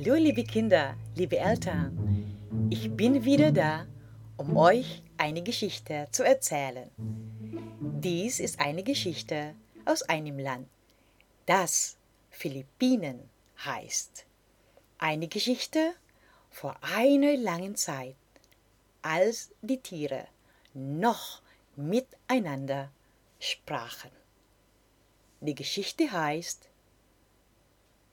Hallo 0.00 0.14
liebe 0.14 0.44
Kinder, 0.44 0.96
liebe 1.16 1.38
Eltern. 1.38 2.68
Ich 2.70 2.88
bin 2.88 3.24
wieder 3.24 3.50
da, 3.50 3.84
um 4.36 4.56
euch 4.56 5.02
eine 5.16 5.42
Geschichte 5.42 6.06
zu 6.12 6.22
erzählen. 6.22 6.88
Dies 7.80 8.38
ist 8.38 8.60
eine 8.60 8.84
Geschichte 8.84 9.56
aus 9.86 10.02
einem 10.02 10.38
Land, 10.38 10.68
das 11.46 11.96
Philippinen 12.30 13.28
heißt. 13.64 14.24
Eine 14.98 15.26
Geschichte 15.26 15.94
vor 16.48 16.76
einer 16.80 17.36
langen 17.36 17.74
Zeit, 17.74 18.14
als 19.02 19.50
die 19.62 19.80
Tiere 19.80 20.28
noch 20.74 21.42
miteinander 21.74 22.92
sprachen. 23.40 24.12
Die 25.40 25.56
Geschichte 25.56 26.12
heißt 26.12 26.68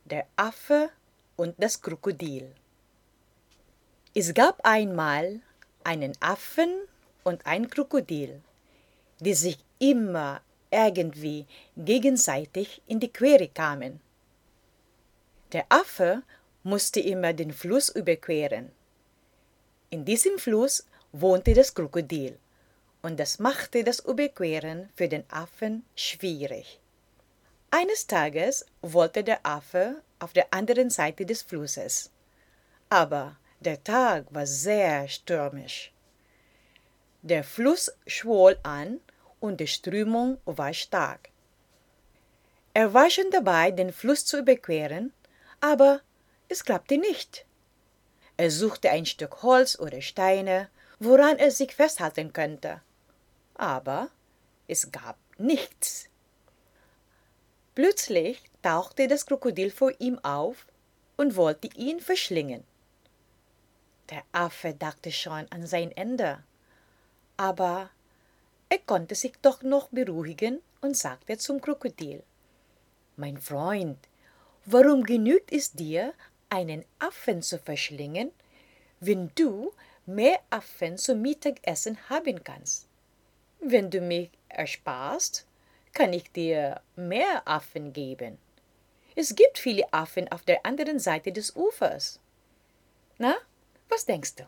Der 0.05 0.25
Affe 0.35 0.89
und 1.35 1.55
das 1.57 1.81
Krokodil. 1.81 2.53
Es 4.13 4.33
gab 4.33 4.59
einmal 4.63 5.41
einen 5.83 6.13
Affen 6.19 6.71
und 7.23 7.45
ein 7.45 7.69
Krokodil, 7.69 8.41
die 9.19 9.33
sich 9.33 9.57
immer 9.79 10.41
irgendwie 10.71 11.45
gegenseitig 11.77 12.81
in 12.87 12.99
die 12.99 13.11
Quere 13.11 13.47
kamen. 13.47 13.99
Der 15.51 15.65
Affe 15.69 16.23
musste 16.63 16.99
immer 16.99 17.33
den 17.33 17.53
Fluss 17.53 17.89
überqueren. 17.89 18.71
In 19.89 20.03
diesem 20.03 20.39
Fluss 20.39 20.87
wohnte 21.11 21.53
das 21.53 21.73
Krokodil, 21.73 22.37
und 23.01 23.19
das 23.19 23.39
machte 23.39 23.83
das 23.83 23.99
Überqueren 23.99 24.89
für 24.95 25.07
den 25.07 25.23
Affen 25.29 25.85
schwierig. 25.95 26.79
Eines 27.69 28.07
Tages 28.07 28.65
wollte 28.81 29.23
der 29.23 29.45
Affe 29.45 30.01
auf 30.25 30.33
der 30.33 30.51
anderen 30.51 30.89
Seite 30.89 31.23
des 31.23 31.43
Flusses, 31.43 32.09
aber 32.89 33.37
der 33.59 33.83
Tag 33.83 34.25
war 34.33 34.47
sehr 34.47 35.07
stürmisch. 35.07 35.93
Der 37.21 37.43
Fluss 37.43 37.91
schwoll 38.07 38.57
an 38.63 38.99
und 39.39 39.59
die 39.59 39.67
Strömung 39.67 40.39
war 40.45 40.73
stark. 40.73 41.29
Er 42.73 42.91
war 42.95 43.11
schon 43.11 43.29
dabei, 43.29 43.69
den 43.69 43.93
Fluss 43.93 44.25
zu 44.25 44.39
überqueren, 44.39 45.13
aber 45.61 46.01
es 46.49 46.63
klappte 46.65 46.97
nicht. 46.97 47.45
Er 48.35 48.49
suchte 48.49 48.89
ein 48.89 49.05
Stück 49.05 49.43
Holz 49.43 49.77
oder 49.77 50.01
Steine, 50.01 50.69
woran 50.97 51.37
er 51.37 51.51
sich 51.51 51.75
festhalten 51.75 52.33
könnte. 52.33 52.81
Aber 53.53 54.09
es 54.67 54.91
gab 54.91 55.19
nichts. 55.37 56.09
Plötzlich 57.75 58.41
tauchte 58.65 59.07
das 59.07 59.27
Krokodil 59.27 59.69
vor 59.69 59.91
ihm 59.99 60.17
auf 60.23 60.65
und 61.17 61.35
wollte 61.35 61.69
ihn 61.75 61.99
verschlingen. 61.99 62.63
Der 64.09 64.23
Affe 64.31 64.73
dachte 64.73 65.11
schon 65.11 65.45
an 65.51 65.67
sein 65.67 65.91
Ende, 65.91 66.43
aber 67.37 67.91
er 68.69 68.79
konnte 68.79 69.13
sich 69.13 69.33
doch 69.43 69.61
noch 69.61 69.89
beruhigen 69.89 70.63
und 70.81 70.97
sagte 70.97 71.37
zum 71.37 71.61
Krokodil 71.61 72.23
Mein 73.17 73.37
Freund, 73.37 73.99
warum 74.65 75.03
genügt 75.03 75.51
es 75.51 75.71
dir, 75.71 76.15
einen 76.49 76.85
Affen 76.97 77.43
zu 77.43 77.59
verschlingen, 77.59 78.31
wenn 78.99 79.29
du 79.35 79.73
mehr 80.07 80.39
Affen 80.49 80.97
zum 80.97 81.21
Mittagessen 81.21 81.99
haben 82.09 82.43
kannst? 82.43 82.87
Wenn 83.59 83.91
du 83.91 84.01
mich 84.01 84.31
ersparst, 84.49 85.45
kann 85.93 86.13
ich 86.13 86.31
dir 86.31 86.81
mehr 86.95 87.43
Affen 87.45 87.93
geben. 87.93 88.39
Es 89.15 89.33
gibt 89.33 89.57
viele 89.57 89.91
Affen 89.93 90.29
auf 90.31 90.43
der 90.43 90.65
anderen 90.65 90.99
Seite 90.99 91.31
des 91.31 91.55
Ufers. 91.55 92.19
Na, 93.17 93.35
was 93.87 94.05
denkst 94.05 94.35
du? 94.35 94.43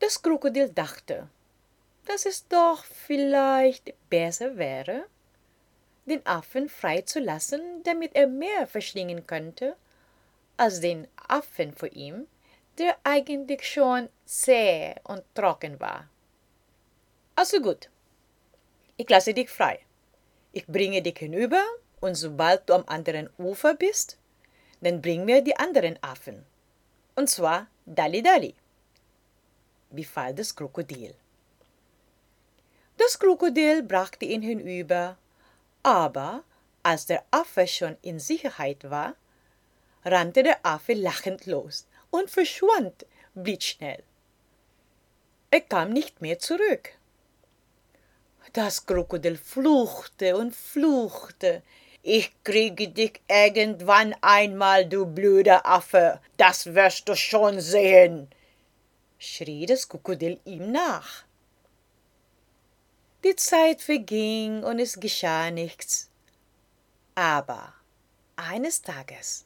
Das 0.00 0.20
Krokodil 0.20 0.68
dachte, 0.68 1.28
dass 2.04 2.26
es 2.26 2.46
doch 2.46 2.84
vielleicht 2.84 3.94
besser 4.10 4.58
wäre, 4.58 5.06
den 6.04 6.24
Affen 6.26 6.68
freizulassen, 6.68 7.82
damit 7.82 8.14
er 8.14 8.26
mehr 8.26 8.66
verschlingen 8.66 9.26
könnte, 9.26 9.76
als 10.56 10.80
den 10.80 11.08
Affen 11.28 11.72
vor 11.74 11.90
ihm, 11.92 12.26
der 12.78 12.96
eigentlich 13.02 13.66
schon 13.66 14.10
zäh 14.26 14.94
und 15.04 15.22
trocken 15.34 15.80
war. 15.80 16.08
Also 17.34 17.60
gut, 17.60 17.90
ich 18.96 19.08
lasse 19.08 19.34
dich 19.34 19.50
frei. 19.50 19.80
Ich 20.52 20.66
bringe 20.66 21.02
dich 21.02 21.18
hinüber 21.18 21.62
und 22.06 22.14
sobald 22.14 22.68
du 22.68 22.74
am 22.74 22.84
anderen 22.86 23.28
Ufer 23.36 23.74
bist, 23.74 24.16
dann 24.80 25.02
bring 25.02 25.24
mir 25.24 25.42
die 25.42 25.56
anderen 25.56 25.98
Affen. 26.02 26.46
Und 27.16 27.28
zwar 27.28 27.66
Dali 27.84 28.22
Dali, 28.22 28.54
befahl 29.90 30.32
das 30.34 30.54
Krokodil. 30.54 31.14
Das 32.96 33.18
Krokodil 33.18 33.82
brachte 33.82 34.24
ihn 34.24 34.42
hinüber, 34.42 35.16
aber 35.82 36.44
als 36.82 37.06
der 37.06 37.24
Affe 37.32 37.66
schon 37.66 37.96
in 38.02 38.20
Sicherheit 38.20 38.88
war, 38.88 39.14
rannte 40.04 40.44
der 40.44 40.64
Affe 40.64 40.92
lachend 40.92 41.46
los 41.46 41.86
und 42.10 42.30
verschwand 42.30 43.04
blitzschnell. 43.34 44.02
Er 45.50 45.60
kam 45.62 45.92
nicht 45.92 46.22
mehr 46.22 46.38
zurück. 46.38 46.90
Das 48.52 48.86
Krokodil 48.86 49.36
fluchte 49.36 50.36
und 50.36 50.54
fluchte, 50.54 51.62
ich 52.08 52.30
kriege 52.44 52.86
dich 52.86 53.20
irgendwann 53.26 54.14
einmal, 54.20 54.88
du 54.88 55.06
blöder 55.06 55.66
Affe, 55.66 56.20
das 56.36 56.66
wirst 56.66 57.08
du 57.08 57.16
schon 57.16 57.60
sehen, 57.60 58.28
schrie 59.18 59.66
das 59.66 59.88
Krokodil 59.88 60.38
ihm 60.44 60.70
nach. 60.70 61.24
Die 63.24 63.34
Zeit 63.34 63.82
verging 63.82 64.62
und 64.62 64.78
es 64.78 65.00
geschah 65.00 65.50
nichts. 65.50 66.08
Aber 67.16 67.74
eines 68.36 68.82
Tages 68.82 69.44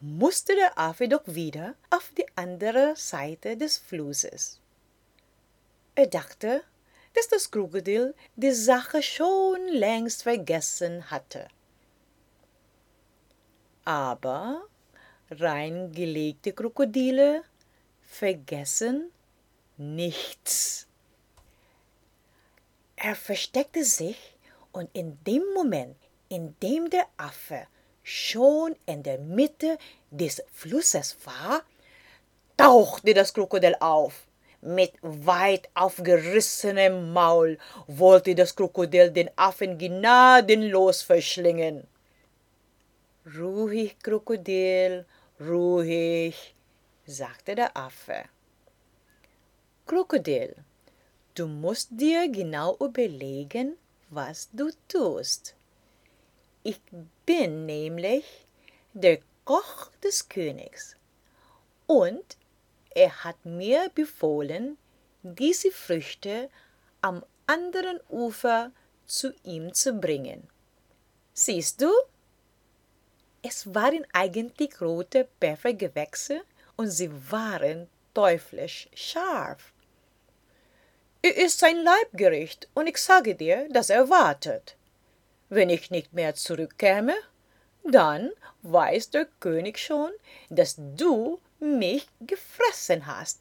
musste 0.00 0.56
der 0.56 0.76
Affe 0.76 1.06
doch 1.06 1.22
wieder 1.26 1.76
auf 1.90 2.10
die 2.18 2.26
andere 2.34 2.94
Seite 2.96 3.56
des 3.56 3.78
Flusses. 3.78 4.58
Er 5.94 6.08
dachte, 6.08 6.64
dass 7.14 7.28
das 7.28 7.48
Krokodil 7.48 8.12
die 8.34 8.50
Sache 8.50 9.04
schon 9.04 9.68
längst 9.68 10.24
vergessen 10.24 11.08
hatte 11.08 11.46
aber 13.84 14.62
reingelegte 15.30 16.52
Krokodile 16.52 17.42
vergessen 18.02 19.10
nichts. 19.76 20.86
Er 22.96 23.16
versteckte 23.16 23.84
sich 23.84 24.36
und 24.72 24.88
in 24.92 25.18
dem 25.24 25.42
Moment, 25.54 25.96
in 26.28 26.54
dem 26.62 26.88
der 26.88 27.06
Affe 27.16 27.66
schon 28.02 28.76
in 28.86 29.02
der 29.02 29.18
Mitte 29.18 29.78
des 30.10 30.42
Flusses 30.52 31.16
war, 31.24 31.62
tauchte 32.56 33.14
das 33.14 33.32
Krokodil 33.34 33.76
auf. 33.80 34.26
Mit 34.60 34.92
weit 35.02 35.68
aufgerissenem 35.74 37.12
Maul 37.12 37.58
wollte 37.88 38.34
das 38.34 38.54
Krokodil 38.54 39.10
den 39.10 39.30
Affen 39.36 39.76
gnadenlos 39.76 41.02
verschlingen. 41.02 41.86
Ruhig, 43.24 44.00
Krokodil, 44.02 45.06
ruhig, 45.38 46.56
sagte 47.06 47.54
der 47.54 47.76
Affe. 47.76 48.24
Krokodil, 49.86 50.56
du 51.36 51.46
musst 51.46 51.90
dir 51.92 52.28
genau 52.28 52.76
überlegen, 52.80 53.76
was 54.10 54.48
du 54.52 54.70
tust. 54.88 55.54
Ich 56.64 56.80
bin 57.24 57.64
nämlich 57.64 58.24
der 58.92 59.20
Koch 59.44 59.92
des 60.02 60.28
Königs 60.28 60.96
und 61.86 62.36
er 62.90 63.22
hat 63.22 63.44
mir 63.44 63.88
befohlen, 63.94 64.78
diese 65.22 65.70
Früchte 65.70 66.50
am 67.00 67.24
anderen 67.46 68.00
Ufer 68.08 68.72
zu 69.06 69.32
ihm 69.44 69.72
zu 69.74 69.92
bringen. 69.92 70.48
Siehst 71.34 71.80
du? 71.80 71.90
Es 73.44 73.74
waren 73.74 74.06
eigentlich 74.12 74.80
rote 74.80 75.28
Pfeffergewächse 75.40 76.42
und 76.76 76.88
sie 76.88 77.10
waren 77.30 77.88
teuflisch 78.14 78.88
scharf. 78.94 79.72
Er 81.22 81.36
ist 81.36 81.58
sein 81.58 81.76
Leibgericht 81.76 82.68
und 82.74 82.86
ich 82.86 82.98
sage 82.98 83.34
dir, 83.34 83.68
dass 83.70 83.90
er 83.90 84.08
wartet. 84.08 84.76
Wenn 85.48 85.70
ich 85.70 85.90
nicht 85.90 86.12
mehr 86.12 86.34
zurückkäme, 86.34 87.14
dann 87.84 88.30
weiß 88.62 89.10
der 89.10 89.26
König 89.40 89.78
schon, 89.78 90.12
dass 90.48 90.76
du 90.78 91.40
mich 91.58 92.06
gefressen 92.20 93.06
hast. 93.06 93.40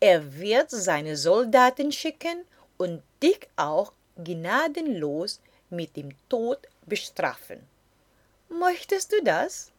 Er 0.00 0.38
wird 0.38 0.70
seine 0.70 1.16
Soldaten 1.16 1.92
schicken 1.92 2.44
und 2.76 3.02
dich 3.22 3.48
auch 3.56 3.92
gnadenlos 4.16 5.40
mit 5.70 5.96
dem 5.96 6.10
Tod 6.28 6.58
bestrafen. 6.84 7.73
Möchtest 8.48 9.12
du 9.12 9.22
das? 9.22 9.72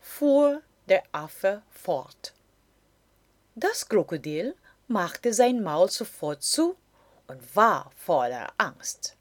fuhr 0.00 0.62
der 0.88 1.02
Affe 1.12 1.62
fort. 1.70 2.32
Das 3.54 3.88
Krokodil 3.88 4.54
machte 4.88 5.32
sein 5.32 5.62
Maul 5.62 5.90
sofort 5.90 6.42
zu 6.42 6.76
und 7.26 7.54
war 7.54 7.90
voller 7.96 8.52
Angst. 8.58 9.16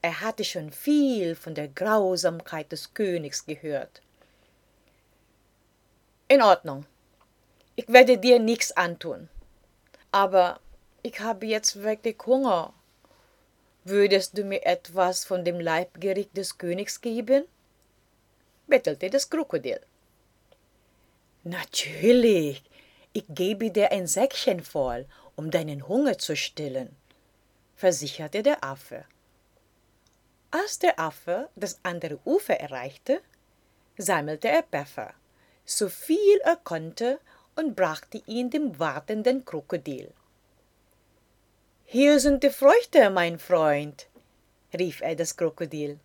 Er 0.00 0.20
hatte 0.20 0.44
schon 0.44 0.70
viel 0.70 1.34
von 1.34 1.54
der 1.54 1.68
Grausamkeit 1.68 2.70
des 2.72 2.94
Königs 2.94 3.46
gehört. 3.46 4.02
In 6.28 6.42
Ordnung, 6.42 6.86
ich 7.76 7.88
werde 7.88 8.18
dir 8.18 8.38
nichts 8.38 8.72
antun, 8.72 9.28
aber 10.12 10.60
ich 11.02 11.20
habe 11.20 11.46
jetzt 11.46 11.82
wirklich 11.82 12.16
Hunger. 12.24 12.72
Würdest 13.84 14.38
du 14.38 14.44
mir 14.44 14.64
etwas 14.64 15.24
von 15.24 15.44
dem 15.44 15.60
Leibgericht 15.60 16.36
des 16.36 16.56
Königs 16.56 17.00
geben? 17.00 17.44
Bettelte 18.66 19.10
das 19.10 19.28
Krokodil. 19.28 19.80
Natürlich, 21.42 22.62
ich 23.12 23.24
gebe 23.28 23.70
dir 23.70 23.92
ein 23.92 24.06
Säckchen 24.06 24.62
voll, 24.62 25.06
um 25.36 25.50
deinen 25.50 25.86
Hunger 25.88 26.18
zu 26.18 26.36
stillen, 26.36 26.96
versicherte 27.76 28.42
der 28.42 28.64
Affe. 28.64 29.04
Als 30.50 30.78
der 30.78 30.98
Affe 30.98 31.48
das 31.56 31.80
andere 31.82 32.18
Ufer 32.24 32.58
erreichte, 32.58 33.20
sammelte 33.98 34.48
er 34.48 34.62
Pfeffer, 34.62 35.12
so 35.64 35.88
viel 35.88 36.38
er 36.44 36.56
konnte, 36.56 37.20
und 37.56 37.76
brachte 37.76 38.22
ihn 38.26 38.50
dem 38.50 38.78
wartenden 38.78 39.44
Krokodil. 39.44 40.12
Hier 41.84 42.18
sind 42.18 42.42
die 42.42 42.50
Früchte, 42.50 43.10
mein 43.10 43.38
Freund, 43.38 44.08
rief 44.76 45.00
er 45.00 45.14
das 45.14 45.36
Krokodil. 45.36 46.00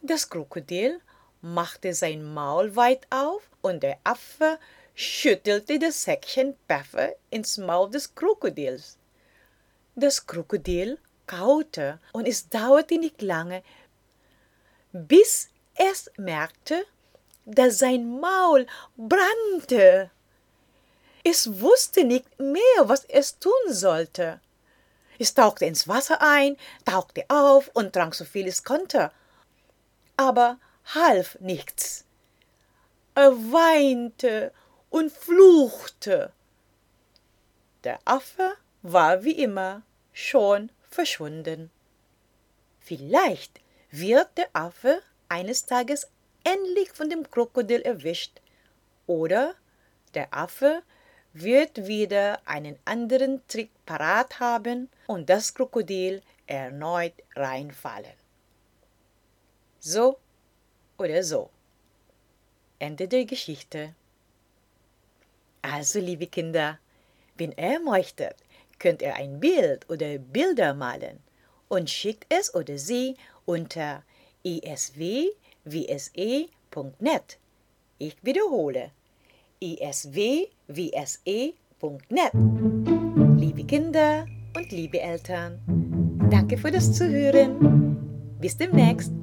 Das 0.00 0.28
Krokodil 0.28 1.00
machte 1.42 1.92
sein 1.92 2.22
Maul 2.32 2.74
weit 2.76 3.06
auf 3.10 3.42
und 3.60 3.82
der 3.82 3.98
Affe 4.04 4.58
schüttelte 4.94 5.78
das 5.78 6.04
Säckchen 6.04 6.56
Pfeffer 6.66 7.14
ins 7.30 7.58
Maul 7.58 7.90
des 7.90 8.14
Krokodils. 8.14 8.96
Das 9.94 10.26
Krokodil 10.26 10.98
kaute 11.26 11.98
und 12.12 12.26
es 12.26 12.48
dauerte 12.48 12.98
nicht 12.98 13.22
lange, 13.22 13.62
bis 14.92 15.48
es 15.74 16.10
merkte, 16.16 16.84
dass 17.44 17.78
sein 17.78 18.20
Maul 18.20 18.66
brannte. 18.96 20.10
Es 21.24 21.60
wusste 21.60 22.04
nicht 22.04 22.38
mehr, 22.38 22.82
was 22.84 23.04
es 23.04 23.38
tun 23.38 23.52
sollte. 23.68 24.40
Es 25.18 25.34
tauchte 25.34 25.66
ins 25.66 25.86
Wasser 25.86 26.20
ein, 26.20 26.56
tauchte 26.84 27.24
auf 27.28 27.70
und 27.74 27.92
trank 27.92 28.14
so 28.14 28.24
viel 28.24 28.46
es 28.48 28.64
konnte. 28.64 29.12
Aber 30.16 30.58
half 30.94 31.38
nichts. 31.40 32.04
Er 33.14 33.32
weinte 33.32 34.52
und 34.90 35.12
fluchte. 35.12 36.32
Der 37.84 37.98
Affe 38.04 38.52
war 38.82 39.24
wie 39.24 39.42
immer 39.42 39.82
schon 40.12 40.70
verschwunden. 40.88 41.70
Vielleicht 42.80 43.60
wird 43.90 44.28
der 44.36 44.48
Affe 44.52 45.02
eines 45.28 45.66
Tages 45.66 46.08
endlich 46.44 46.90
von 46.90 47.08
dem 47.08 47.30
Krokodil 47.30 47.80
erwischt 47.82 48.40
oder 49.06 49.54
der 50.14 50.34
Affe 50.34 50.82
wird 51.32 51.86
wieder 51.86 52.40
einen 52.46 52.78
anderen 52.84 53.46
Trick 53.48 53.70
parat 53.86 54.40
haben 54.40 54.90
und 55.06 55.30
das 55.30 55.54
Krokodil 55.54 56.22
erneut 56.46 57.14
reinfallen. 57.34 58.12
So 59.80 60.18
oder 61.02 61.22
so. 61.22 61.50
Ende 62.78 63.06
der 63.08 63.24
Geschichte. 63.24 63.94
Also, 65.62 66.00
liebe 66.00 66.26
Kinder, 66.26 66.78
wenn 67.36 67.52
ihr 67.52 67.80
möchtet, 67.80 68.36
könnt 68.78 69.02
ihr 69.02 69.14
ein 69.14 69.38
Bild 69.38 69.88
oder 69.88 70.18
Bilder 70.18 70.74
malen 70.74 71.20
und 71.68 71.88
schickt 71.88 72.26
es 72.28 72.54
oder 72.54 72.78
sie 72.78 73.16
unter 73.44 74.02
iswwse.net. 74.44 75.38
Ich 77.98 78.16
wiederhole 78.22 78.90
iswwse.net. 79.60 80.72
Liebe 83.38 83.64
Kinder 83.64 84.26
und 84.56 84.72
liebe 84.72 85.00
Eltern, 85.00 85.60
danke 86.30 86.58
für 86.58 86.72
das 86.72 86.92
Zuhören. 86.92 88.36
Bis 88.40 88.56
demnächst. 88.56 89.21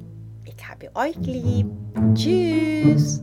Habe 0.68 0.90
euch 0.94 1.16
lieb. 1.16 1.66
Tschüss. 2.14 3.22